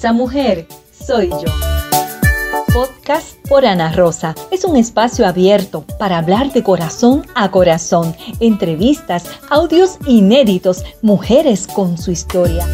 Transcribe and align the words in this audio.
Esa 0.00 0.14
mujer 0.14 0.66
soy 0.98 1.28
yo. 1.28 1.52
Podcast 2.72 3.36
por 3.50 3.66
Ana 3.66 3.92
Rosa. 3.92 4.34
Es 4.50 4.64
un 4.64 4.76
espacio 4.76 5.26
abierto 5.26 5.84
para 5.98 6.16
hablar 6.16 6.54
de 6.54 6.62
corazón 6.62 7.26
a 7.34 7.50
corazón, 7.50 8.16
entrevistas, 8.40 9.26
audios 9.50 9.98
inéditos, 10.06 10.84
mujeres 11.02 11.66
con 11.66 11.98
su 11.98 12.12
historia 12.12 12.66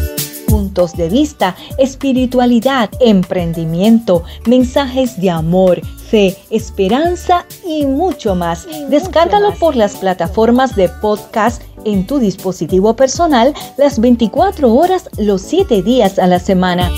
puntos 0.47 0.93
de 0.93 1.09
vista, 1.09 1.55
espiritualidad, 1.77 2.89
emprendimiento, 2.99 4.23
mensajes 4.47 5.19
de 5.19 5.29
amor, 5.29 5.81
fe, 5.85 6.37
esperanza 6.49 7.45
y 7.65 7.85
mucho 7.85 8.33
más. 8.33 8.65
Descárgalo 8.89 9.53
por 9.55 9.75
las 9.75 9.97
plataformas 9.97 10.75
de 10.75 10.89
podcast 10.89 11.61
en 11.87 12.05
tu 12.05 12.19
dispositivo 12.19 12.95
personal 12.95 13.53
las 13.77 13.99
24 13.99 14.73
horas, 14.73 15.09
los 15.17 15.41
7 15.41 15.81
días 15.81 16.19
a 16.19 16.27
la 16.27 16.39
semana. 16.39 16.91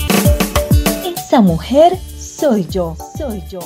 Esa 1.16 1.40
mujer 1.40 1.96
soy 2.18 2.66
yo, 2.66 2.96
soy 3.16 3.42
yo. 3.48 3.60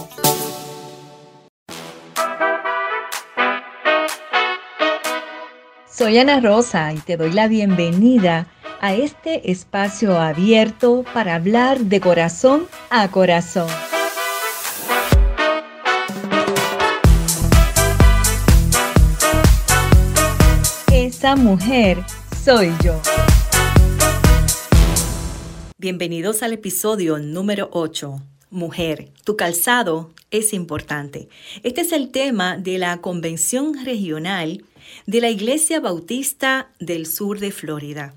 Soy 5.91 6.19
Ana 6.19 6.41
Rosa 6.41 6.93
y 6.93 6.99
te 6.99 7.17
doy 7.17 7.33
la 7.33 7.49
bienvenida 7.49 8.49
a 8.83 8.93
este 8.93 9.51
espacio 9.51 10.21
abierto 10.21 11.05
para 11.15 11.37
hablar 11.37 11.79
de 11.81 12.01
corazón 12.01 12.67
a 12.91 13.09
corazón. 13.09 13.69
Esa 21.25 21.37
mujer 21.37 22.05
soy 22.45 22.71
yo. 22.85 23.01
Bienvenidos 25.79 26.43
al 26.43 26.53
episodio 26.53 27.17
número 27.17 27.71
8. 27.73 28.21
Mujer, 28.51 29.09
tu 29.25 29.35
calzado 29.35 30.11
es 30.31 30.53
importante. 30.53 31.31
Este 31.63 31.81
es 31.81 31.93
el 31.93 32.11
tema 32.11 32.59
de 32.59 32.77
la 32.77 33.01
Convención 33.01 33.87
Regional 33.87 34.67
de 35.07 35.23
la 35.23 35.31
Iglesia 35.31 35.81
Bautista 35.81 36.69
del 36.79 37.07
Sur 37.07 37.41
de 37.41 37.53
Florida. 37.53 38.13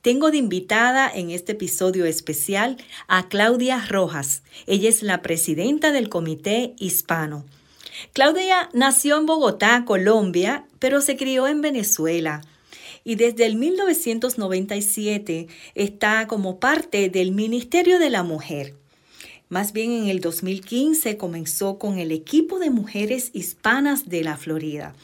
Tengo 0.00 0.30
de 0.30 0.38
invitada 0.38 1.10
en 1.14 1.32
este 1.32 1.52
episodio 1.52 2.06
especial 2.06 2.78
a 3.06 3.28
Claudia 3.28 3.84
Rojas. 3.86 4.42
Ella 4.66 4.88
es 4.88 5.02
la 5.02 5.20
presidenta 5.20 5.92
del 5.92 6.08
Comité 6.08 6.72
Hispano. 6.78 7.44
Claudia 8.12 8.68
nació 8.72 9.18
en 9.18 9.26
Bogotá, 9.26 9.84
Colombia, 9.86 10.66
pero 10.78 11.00
se 11.00 11.16
crió 11.16 11.48
en 11.48 11.60
Venezuela 11.60 12.42
y 13.06 13.14
desde 13.14 13.46
el 13.46 13.54
1997 13.54 15.46
está 15.76 16.26
como 16.26 16.58
parte 16.58 17.08
del 17.08 17.30
Ministerio 17.30 18.00
de 18.00 18.10
la 18.10 18.24
Mujer. 18.24 18.74
Más 19.48 19.72
bien 19.72 19.92
en 19.92 20.08
el 20.08 20.20
2015 20.20 21.16
comenzó 21.16 21.78
con 21.78 22.00
el 22.00 22.10
equipo 22.10 22.58
de 22.58 22.70
mujeres 22.70 23.30
hispanas 23.32 24.08
de 24.08 24.24
la 24.24 24.36
Florida. 24.36 24.96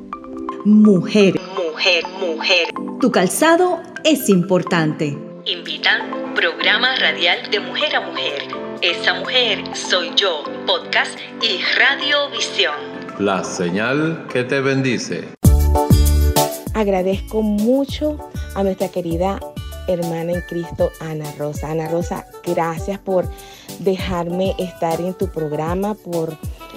Mujer, 0.64 1.40
mujer, 1.56 2.04
mujer. 2.20 2.68
Tu 3.00 3.10
calzado 3.10 3.80
es 4.04 4.28
importante. 4.28 5.18
Invitan 5.44 6.34
programa 6.34 6.94
radial 6.96 7.50
de 7.50 7.58
mujer 7.60 7.96
a 7.96 8.00
mujer. 8.00 8.46
Esa 8.80 9.14
mujer 9.14 9.62
soy 9.74 10.12
yo, 10.16 10.42
podcast 10.66 11.18
y 11.42 11.60
radiovisión. 11.78 12.74
La 13.18 13.44
señal 13.44 14.26
que 14.32 14.44
te 14.44 14.60
bendice. 14.60 15.28
Agradezco 16.74 17.42
mucho 17.42 18.18
a 18.54 18.62
nuestra 18.62 18.88
querida 18.88 19.38
hermana 19.88 20.32
en 20.32 20.40
Cristo, 20.42 20.90
Ana 21.00 21.30
Rosa. 21.38 21.70
Ana 21.70 21.88
Rosa, 21.88 22.26
gracias 22.44 22.98
por 22.98 23.28
dejarme 23.80 24.54
estar 24.58 25.00
en 25.00 25.14
tu 25.14 25.28
programa, 25.28 25.94
por 25.94 26.36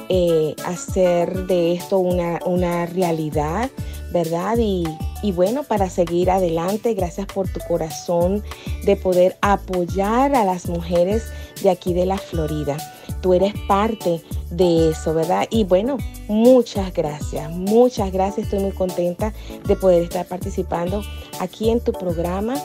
eh, 0.10 0.56
hacer 0.66 1.48
de 1.48 1.74
esto 1.74 2.00
una, 2.00 2.40
una 2.46 2.86
realidad, 2.86 3.70
¿verdad? 4.12 4.58
Y, 4.60 4.86
y 5.24 5.32
bueno, 5.32 5.64
para 5.64 5.90
seguir 5.90 6.30
adelante, 6.30 6.94
gracias 6.94 7.28
por 7.28 7.48
tu 7.48 7.60
corazón 7.68 8.44
de 8.84 8.96
poder 8.96 9.38
apoyar 9.42 10.36
a 10.36 10.46
las 10.46 10.68
mujeres 10.68 11.24
de 11.64 11.70
aquí 11.70 11.94
de 11.94 12.06
la 12.06 12.18
Florida. 12.18 12.78
Tú 13.22 13.34
eres 13.34 13.54
parte 13.68 14.22
de 14.52 14.92
eso, 14.92 15.14
¿verdad? 15.16 15.48
Y 15.50 15.64
bueno, 15.64 15.98
muchas 16.28 16.94
gracias, 16.94 17.50
muchas 17.50 18.12
gracias. 18.12 18.46
Estoy 18.46 18.60
muy 18.60 18.72
contenta 18.72 19.34
de 19.66 19.76
poder 19.76 20.04
estar 20.04 20.28
participando 20.28 21.02
aquí 21.40 21.72
en 21.72 21.80
tu 21.80 21.92
programa 21.92 22.56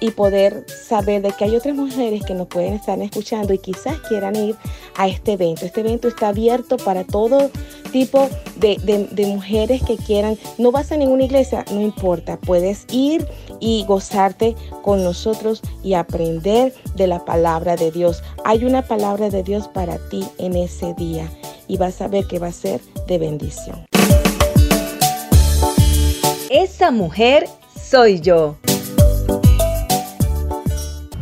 y 0.00 0.10
poder 0.10 0.64
saber 0.68 1.22
de 1.22 1.32
que 1.32 1.44
hay 1.44 1.56
otras 1.56 1.74
mujeres 1.74 2.24
que 2.24 2.34
nos 2.34 2.48
pueden 2.48 2.74
estar 2.74 3.00
escuchando 3.00 3.52
y 3.52 3.58
quizás 3.58 3.98
quieran 4.08 4.36
ir 4.36 4.56
a 4.96 5.08
este 5.08 5.32
evento. 5.32 5.66
Este 5.66 5.80
evento 5.80 6.08
está 6.08 6.28
abierto 6.28 6.76
para 6.76 7.04
todo 7.04 7.50
tipo 7.92 8.28
de, 8.56 9.26
mujeres 9.26 9.82
que 9.82 9.96
quieran. 9.96 10.38
No 10.58 10.70
vas 10.70 10.92
a 10.92 10.96
ninguna 10.96 11.24
iglesia, 11.24 11.64
no 11.72 11.80
importa, 11.80 12.38
puedes 12.38 12.86
ir 12.90 13.26
y 13.60 13.84
gozarte 13.86 14.54
con 14.82 15.02
nosotros 15.02 15.62
y 15.82 15.94
aprender 15.94 16.74
de 16.94 17.06
la 17.06 17.24
palabra 17.24 17.76
de 17.76 17.90
Dios. 17.90 18.22
Hay 18.44 18.64
una 18.64 18.82
palabra 18.82 19.30
de 19.30 19.42
Dios 19.42 19.68
para 19.68 19.98
ti 20.08 20.24
en 20.38 20.56
ese 20.56 20.94
día 20.94 21.30
y 21.68 21.76
vas 21.76 22.00
a 22.00 22.08
ver 22.08 22.26
que 22.26 22.38
va 22.38 22.48
a 22.48 22.52
ser 22.52 22.80
de 23.06 23.18
bendición. 23.18 23.86
Esa 26.50 26.90
mujer 26.90 27.48
soy 27.82 28.20
yo. 28.20 28.56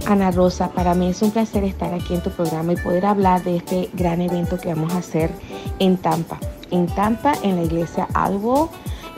Ana 0.07 0.31
Rosa, 0.31 0.71
para 0.71 0.95
mí 0.95 1.09
es 1.09 1.23
un 1.23 1.31
placer 1.31 1.65
estar 1.65 1.95
aquí 1.95 2.15
en 2.15 2.23
tu 2.23 2.31
programa 2.31 2.73
y 2.73 2.77
poder 2.77 3.07
hablar 3.07 3.43
de 3.43 3.57
este 3.57 3.91
gran 3.95 4.21
evento 4.21 4.59
que 4.59 4.69
vamos 4.69 4.93
a 4.93 4.99
hacer 4.99 5.31
en 5.79 5.97
Tampa. 5.97 6.39
En 6.71 6.87
Tampa, 6.87 7.33
en 7.43 7.57
la 7.57 7.63
iglesia 7.63 8.07
Albo, 8.13 8.69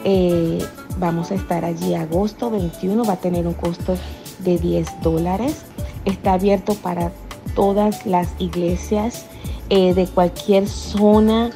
eh, 0.04 0.58
vamos 0.98 1.30
a 1.30 1.34
estar 1.34 1.64
allí 1.64 1.94
agosto 1.94 2.50
21, 2.50 3.04
va 3.04 3.14
a 3.14 3.16
tener 3.16 3.46
un 3.46 3.54
costo 3.54 3.96
de 4.40 4.58
10 4.58 5.02
dólares. 5.02 5.64
Está 6.04 6.34
abierto 6.34 6.74
para 6.74 7.10
todas 7.54 8.06
las 8.06 8.28
iglesias 8.38 9.26
eh, 9.70 9.92
de 9.94 10.06
cualquier 10.06 10.68
zona 10.68 11.50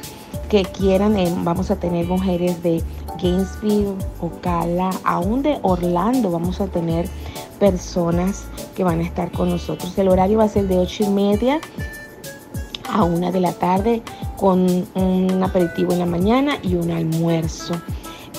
que 0.49 0.63
quieran. 0.63 1.17
Eh, 1.17 1.33
vamos 1.43 1.71
a 1.71 1.77
tener 1.77 2.05
mujeres 2.05 2.61
de 2.63 2.83
Gainesville, 3.21 3.95
Ocala, 4.19 4.89
aún 5.03 5.43
de 5.43 5.59
Orlando 5.61 6.31
vamos 6.31 6.59
a 6.59 6.67
tener 6.67 7.07
personas 7.61 8.45
que 8.75 8.83
van 8.83 8.99
a 9.01 9.03
estar 9.03 9.31
con 9.31 9.49
nosotros. 9.51 9.95
El 9.99 10.07
horario 10.07 10.39
va 10.39 10.45
a 10.45 10.49
ser 10.49 10.67
de 10.67 10.79
8 10.79 11.03
y 11.03 11.09
media 11.09 11.61
a 12.91 13.03
1 13.03 13.31
de 13.31 13.39
la 13.39 13.53
tarde 13.53 14.01
con 14.35 14.87
un 14.95 15.43
aperitivo 15.43 15.93
en 15.93 15.99
la 15.99 16.07
mañana 16.07 16.57
y 16.63 16.73
un 16.73 16.89
almuerzo. 16.89 17.75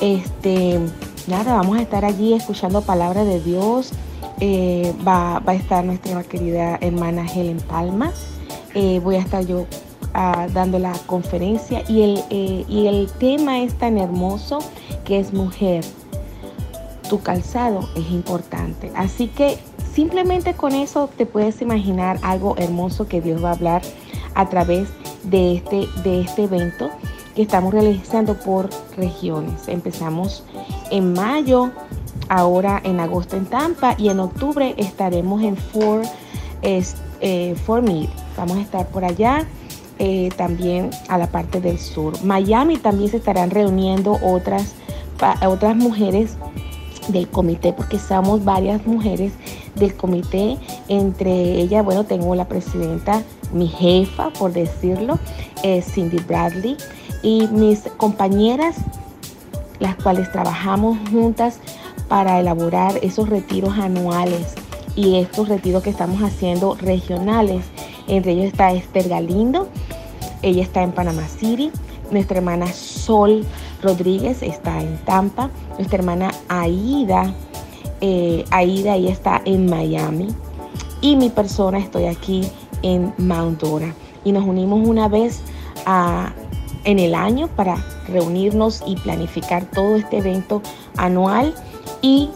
Este, 0.00 0.80
nada, 1.28 1.54
vamos 1.54 1.78
a 1.78 1.82
estar 1.82 2.04
allí 2.04 2.32
escuchando 2.32 2.82
palabra 2.82 3.24
de 3.24 3.40
Dios. 3.40 3.92
Eh, 4.40 4.92
va, 5.06 5.40
a 5.46 5.54
estar 5.54 5.84
nuestra 5.84 6.24
querida 6.24 6.76
hermana 6.80 7.24
Helen 7.24 7.60
Palma. 7.60 8.10
Eh, 8.74 9.00
voy 9.04 9.14
a 9.14 9.20
estar 9.20 9.46
yo 9.46 9.66
ah, 10.14 10.48
dando 10.52 10.80
la 10.80 10.94
conferencia 11.06 11.84
y 11.88 12.02
el, 12.02 12.24
eh, 12.30 12.64
y 12.66 12.88
el 12.88 13.08
tema 13.20 13.60
es 13.60 13.78
tan 13.78 13.98
hermoso 13.98 14.58
que 15.04 15.20
es 15.20 15.32
mujer. 15.32 15.84
Tu 17.12 17.20
calzado 17.20 17.90
es 17.94 18.10
importante. 18.10 18.90
Así 18.94 19.28
que 19.28 19.58
simplemente 19.92 20.54
con 20.54 20.72
eso 20.72 21.10
te 21.14 21.26
puedes 21.26 21.60
imaginar 21.60 22.18
algo 22.22 22.56
hermoso 22.56 23.06
que 23.06 23.20
Dios 23.20 23.44
va 23.44 23.50
a 23.50 23.52
hablar 23.52 23.82
a 24.34 24.48
través 24.48 24.88
de 25.22 25.56
este, 25.56 25.88
de 26.04 26.22
este 26.22 26.44
evento 26.44 26.88
que 27.36 27.42
estamos 27.42 27.74
realizando 27.74 28.32
por 28.40 28.70
regiones. 28.96 29.68
Empezamos 29.68 30.42
en 30.90 31.12
mayo, 31.12 31.70
ahora 32.30 32.80
en 32.82 32.98
agosto 32.98 33.36
en 33.36 33.44
Tampa 33.44 33.94
y 33.98 34.08
en 34.08 34.18
octubre 34.18 34.74
estaremos 34.78 35.42
en 35.42 35.58
Fort, 35.58 36.06
eh, 36.62 37.54
Fort 37.66 37.84
Meade. 37.84 38.08
Vamos 38.38 38.56
a 38.56 38.62
estar 38.62 38.88
por 38.88 39.04
allá. 39.04 39.46
Eh, 39.98 40.30
también 40.38 40.88
a 41.08 41.18
la 41.18 41.26
parte 41.26 41.60
del 41.60 41.78
sur. 41.78 42.24
Miami 42.24 42.78
también 42.78 43.10
se 43.10 43.18
estarán 43.18 43.50
reuniendo 43.50 44.18
otras, 44.22 44.72
otras 45.46 45.76
mujeres 45.76 46.38
del 47.08 47.28
comité, 47.28 47.72
porque 47.72 47.98
somos 47.98 48.44
varias 48.44 48.86
mujeres 48.86 49.32
del 49.74 49.94
comité. 49.94 50.58
Entre 50.88 51.60
ellas, 51.60 51.84
bueno, 51.84 52.04
tengo 52.04 52.34
la 52.34 52.46
presidenta, 52.46 53.22
mi 53.52 53.68
jefa, 53.68 54.30
por 54.30 54.52
decirlo, 54.52 55.18
eh, 55.62 55.82
Cindy 55.82 56.18
Bradley 56.18 56.76
y 57.22 57.46
mis 57.48 57.80
compañeras, 57.96 58.76
las 59.78 59.96
cuales 59.96 60.30
trabajamos 60.30 60.98
juntas 61.10 61.58
para 62.08 62.40
elaborar 62.40 62.98
esos 63.02 63.28
retiros 63.28 63.78
anuales 63.78 64.54
y 64.96 65.16
estos 65.16 65.48
retiros 65.48 65.82
que 65.82 65.90
estamos 65.90 66.22
haciendo 66.22 66.74
regionales. 66.74 67.64
Entre 68.08 68.32
ellos 68.32 68.46
está 68.46 68.72
Esther 68.72 69.08
Galindo, 69.08 69.68
ella 70.42 70.62
está 70.62 70.82
en 70.82 70.92
Panama 70.92 71.26
City, 71.28 71.70
nuestra 72.10 72.38
hermana 72.38 72.66
Sol 72.72 73.44
Rodríguez 73.82 74.42
está 74.42 74.80
en 74.80 74.96
Tampa, 75.04 75.50
nuestra 75.76 75.98
hermana 75.98 76.30
Aida, 76.48 77.34
eh, 78.00 78.44
Aida 78.50 78.96
ella 78.96 79.10
está 79.10 79.42
en 79.44 79.68
Miami 79.68 80.28
y 81.00 81.16
mi 81.16 81.30
persona 81.30 81.78
estoy 81.78 82.06
aquí 82.06 82.48
en 82.82 83.12
Mount 83.18 83.60
Dora 83.60 83.94
y 84.24 84.32
nos 84.32 84.44
unimos 84.44 84.86
una 84.86 85.08
vez 85.08 85.42
a, 85.86 86.32
en 86.84 86.98
el 86.98 87.14
año 87.14 87.48
para 87.48 87.76
reunirnos 88.08 88.82
y 88.86 88.96
planificar 88.96 89.64
todo 89.66 89.96
este 89.96 90.18
evento 90.18 90.62
anual 90.96 91.54
y 92.02 92.30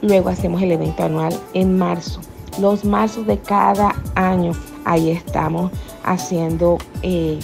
luego 0.00 0.28
hacemos 0.28 0.62
el 0.62 0.72
evento 0.72 1.04
anual 1.04 1.38
en 1.54 1.78
marzo. 1.78 2.20
Los 2.60 2.84
marzos 2.84 3.26
de 3.26 3.38
cada 3.38 3.94
año, 4.14 4.52
ahí 4.84 5.10
estamos 5.10 5.70
haciendo 6.04 6.78
eh, 7.02 7.38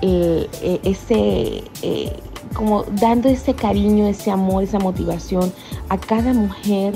eh, 0.00 0.80
ese, 0.82 1.62
eh, 1.82 2.16
como 2.62 2.84
dando 2.84 3.28
ese 3.28 3.54
cariño, 3.54 4.06
ese 4.06 4.30
amor, 4.30 4.62
esa 4.62 4.78
motivación 4.78 5.52
a 5.88 5.98
cada 5.98 6.32
mujer 6.32 6.94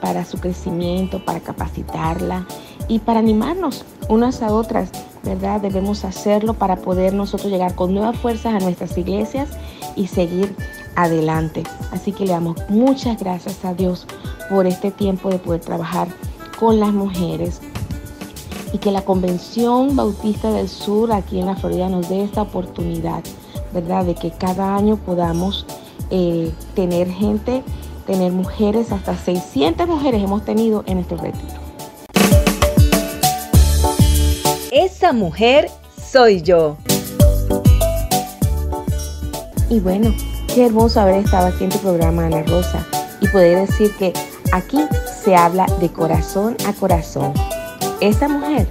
para 0.00 0.24
su 0.24 0.40
crecimiento, 0.40 1.24
para 1.24 1.38
capacitarla 1.38 2.48
y 2.88 2.98
para 2.98 3.20
animarnos 3.20 3.84
unas 4.08 4.42
a 4.42 4.52
otras 4.52 4.90
¿verdad? 5.22 5.60
Debemos 5.60 6.04
hacerlo 6.04 6.54
para 6.54 6.78
poder 6.78 7.14
nosotros 7.14 7.52
llegar 7.52 7.76
con 7.76 7.94
nuevas 7.94 8.16
fuerzas 8.16 8.54
a 8.54 8.58
nuestras 8.58 8.98
iglesias 8.98 9.50
y 9.94 10.08
seguir 10.08 10.56
adelante. 10.96 11.62
Así 11.92 12.10
que 12.10 12.26
le 12.26 12.32
damos 12.32 12.56
muchas 12.68 13.20
gracias 13.20 13.64
a 13.64 13.74
Dios 13.74 14.08
por 14.50 14.66
este 14.66 14.90
tiempo 14.90 15.30
de 15.30 15.38
poder 15.38 15.60
trabajar 15.60 16.08
con 16.58 16.80
las 16.80 16.92
mujeres 16.92 17.60
y 18.72 18.78
que 18.78 18.90
la 18.90 19.02
Convención 19.02 19.94
Bautista 19.94 20.50
del 20.50 20.68
Sur 20.68 21.12
aquí 21.12 21.38
en 21.38 21.46
la 21.46 21.54
Florida 21.54 21.88
nos 21.88 22.08
dé 22.08 22.24
esta 22.24 22.42
oportunidad, 22.42 23.22
¿verdad? 23.72 24.04
De 24.04 24.14
que 24.14 24.30
cada 24.30 24.76
año 24.76 24.96
podamos 24.96 25.66
eh, 26.10 26.52
tener 26.74 27.08
gente, 27.08 27.62
tener 28.06 28.32
mujeres, 28.32 28.92
hasta 28.92 29.16
600 29.16 29.88
mujeres 29.88 30.22
hemos 30.22 30.44
tenido 30.44 30.84
en 30.86 30.94
nuestro 30.94 31.16
retiro. 31.16 31.62
Esa 34.70 35.12
mujer 35.12 35.70
soy 36.10 36.42
yo. 36.42 36.76
Y 39.68 39.80
bueno, 39.80 40.14
qué 40.54 40.66
hermoso 40.66 41.00
haber 41.00 41.24
estado 41.24 41.46
aquí 41.46 41.64
en 41.64 41.70
tu 41.70 41.78
programa, 41.78 42.26
Ana 42.26 42.42
Rosa, 42.42 42.86
y 43.20 43.28
poder 43.28 43.66
decir 43.66 43.90
que 43.96 44.12
aquí 44.52 44.80
se 45.22 45.34
habla 45.34 45.66
de 45.80 45.88
corazón 45.90 46.56
a 46.66 46.72
corazón. 46.74 47.32
Esa 48.00 48.28
mujer 48.28 48.66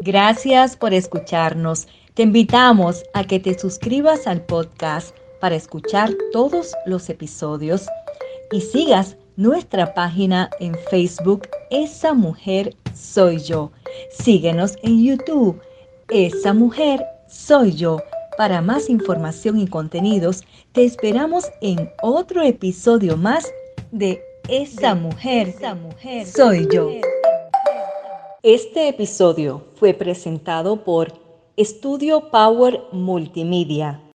Gracias 0.00 0.76
por 0.76 0.92
escucharnos. 0.92 1.86
Te 2.14 2.24
invitamos 2.24 3.04
a 3.14 3.22
que 3.22 3.38
te 3.38 3.56
suscribas 3.56 4.26
al 4.26 4.44
podcast 4.44 5.14
para 5.40 5.56
escuchar 5.56 6.10
todos 6.32 6.74
los 6.86 7.08
episodios 7.08 7.86
y 8.52 8.60
sigas 8.60 9.16
nuestra 9.36 9.94
página 9.94 10.50
en 10.60 10.74
Facebook 10.90 11.48
Esa 11.70 12.14
Mujer 12.14 12.76
Soy 12.94 13.38
Yo. 13.38 13.72
Síguenos 14.10 14.76
en 14.82 15.02
YouTube 15.02 15.60
Esa 16.08 16.52
Mujer 16.52 17.04
Soy 17.28 17.72
Yo. 17.72 18.00
Para 18.36 18.60
más 18.60 18.88
información 18.88 19.58
y 19.58 19.66
contenidos, 19.66 20.44
te 20.72 20.84
esperamos 20.84 21.50
en 21.60 21.90
otro 22.02 22.42
episodio 22.42 23.16
más 23.16 23.50
de 23.90 24.22
Esa 24.48 24.94
Mujer, 24.94 25.48
Esa 25.48 25.74
mujer 25.74 26.26
Soy 26.26 26.68
Yo. 26.70 26.90
Este 28.42 28.88
episodio 28.88 29.66
fue 29.74 29.92
presentado 29.92 30.82
por 30.84 31.12
Estudio 31.56 32.30
Power 32.30 32.80
Multimedia 32.92 34.00